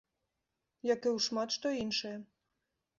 [0.93, 2.17] Як і ў шмат што іншае.